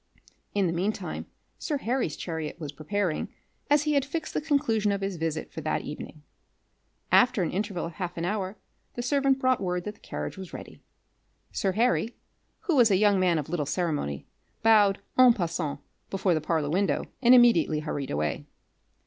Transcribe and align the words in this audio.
In 0.55 0.65
the 0.65 0.73
mean 0.73 0.91
time 0.91 1.27
sir 1.59 1.77
Harry's 1.77 2.15
chariot 2.15 2.59
was 2.59 2.71
preparing, 2.71 3.29
as 3.69 3.83
he 3.83 3.93
had 3.93 4.03
fixed 4.03 4.33
the 4.33 4.41
conclusion 4.41 4.91
of 4.91 5.01
his 5.01 5.17
visit 5.17 5.51
for 5.53 5.61
that 5.61 5.83
evening. 5.83 6.23
After 7.11 7.43
an 7.43 7.51
interval 7.51 7.85
of 7.85 7.91
half 7.91 8.17
an 8.17 8.25
hour 8.25 8.57
the 8.95 9.03
servant 9.03 9.37
brought 9.37 9.61
word 9.61 9.83
that 9.83 9.93
the 9.93 9.99
carriage 9.99 10.37
was 10.39 10.53
ready. 10.53 10.81
Sir 11.51 11.73
Harry, 11.73 12.15
who 12.61 12.75
was 12.75 12.89
a 12.89 12.97
young 12.97 13.19
man 13.19 13.37
of 13.37 13.47
little 13.47 13.67
ceremony, 13.67 14.25
bowed 14.63 14.99
en 15.19 15.33
passant 15.33 15.79
before 16.09 16.33
the 16.33 16.41
parlour 16.41 16.71
window, 16.71 17.05
and 17.21 17.35
immediately 17.35 17.81
hurried 17.81 18.09
away. 18.09 18.47